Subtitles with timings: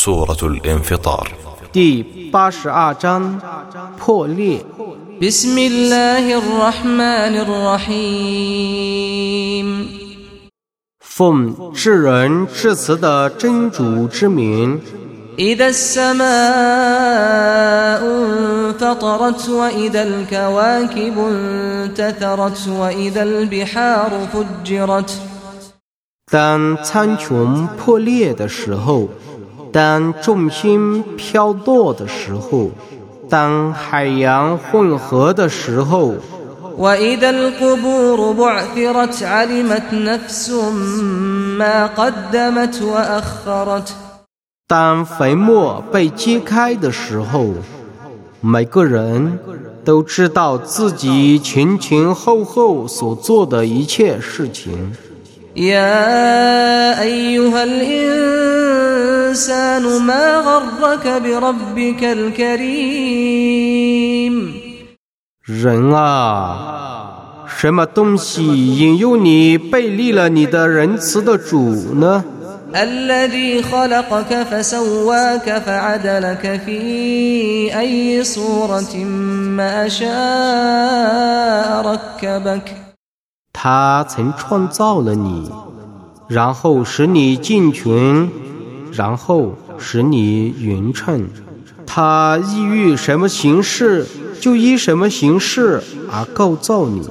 [0.00, 1.26] سورة الانفطار
[1.72, 3.40] 第八十二章
[3.98, 4.64] 破裂。
[5.20, 7.34] بسم الله الرحمن
[7.96, 9.66] الرحيم
[11.00, 14.78] 奉至仁至慈的真主之名，
[15.38, 16.26] إذا السماء
[18.04, 25.10] انفطرت وإذا الكواكب انتثرت وإذا البحار فجرت
[26.30, 29.08] 当苍穹破裂的时候，
[29.72, 32.70] 当众星飘落的时候，
[33.28, 36.14] 当海洋混合的时候，
[36.78, 40.50] وإذا القبور بعثرت علمت نفس
[41.58, 43.92] ما قدمت وأخرت
[44.68, 47.54] 当坟墓被揭开的时候，
[48.40, 49.38] 每个人
[49.84, 54.92] 都知道自己前前后后所做的一切事情。
[55.56, 57.99] يا أيها الإنسان ما
[60.90, 63.46] غرك بربك الكريم
[65.46, 72.24] 人啊，什么东西引诱你背离了你的仁慈的主呢？
[72.74, 76.78] الذي خلقك فسواك فعدلك في
[77.78, 78.96] أي صورة
[79.56, 80.08] ما شاء
[81.86, 82.74] ركبك
[83.52, 85.50] 他曾创造了你，
[86.28, 88.28] 然后使你健全，
[88.92, 91.28] 然后使你匀称。
[91.86, 94.06] 他意欲什么形式，
[94.40, 97.02] 就依什么形式而构造你。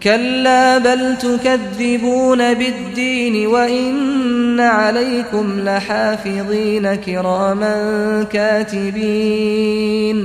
[0.00, 10.18] كلا بل تكذبون بالدين وإن عليكم لحافظين كراما كاتبين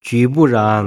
[0.00, 0.86] 绝不然，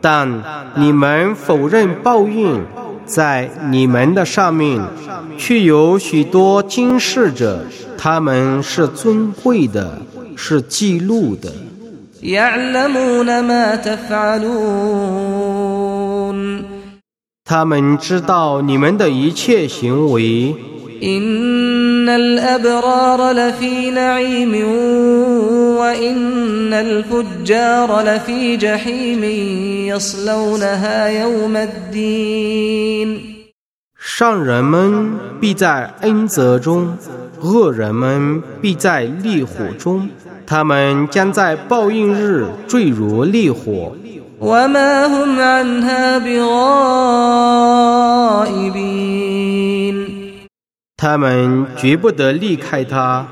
[0.00, 0.40] 但
[0.76, 2.64] 你们否认报应，
[3.11, 4.81] 在你们的上面
[5.37, 7.65] 却有许多经世者
[7.97, 10.01] 他们是尊贵的
[10.37, 11.51] 是记录的。
[17.43, 20.55] 他们知道你们的一切行为。
[22.00, 24.52] إن الأبرار لفي نعيم
[25.80, 29.24] وإن الفجار لفي جحيم
[29.92, 33.36] يصلونها يوم الدين
[33.98, 36.96] 善人们必在恩泽中，
[37.42, 40.08] 恶人们必在烈火中，
[40.46, 43.92] 他们将在报应日坠入烈火。
[44.40, 46.46] وما هم عنها بغائبين
[51.00, 53.26] 他们绝不得离开他。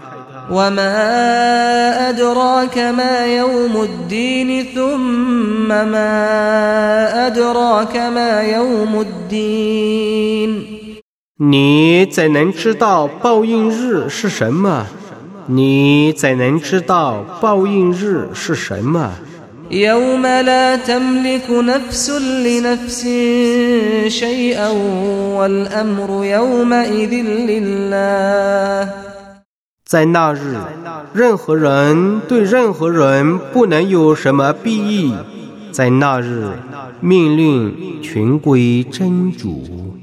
[0.51, 10.65] وما أدراك ما يوم الدين ثم ما أدراك ما يوم الدين
[11.39, 14.87] 你怎能知道报应日是什么？
[15.47, 19.13] 你怎能知道报应日是什么？
[19.71, 22.11] يوم لا تملك نفس
[22.47, 23.01] لنفس
[24.09, 24.71] شيئا
[25.39, 27.13] والأمر يومئذ
[27.51, 28.89] لله
[29.87, 30.57] 在那日，
[31.13, 35.13] 任何人对任何人不能有什么裨益。
[35.71, 36.53] 在那日，
[37.01, 39.97] 命令全归真主。